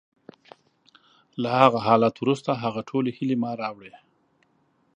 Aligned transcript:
له 1.41 1.49
هغه 1.61 1.79
حالت 1.87 2.15
وروسته، 2.19 2.51
هغه 2.63 2.81
ټولې 2.89 3.09
هیلې 3.17 3.35
ما 3.43 3.51
راوړې 3.61 3.91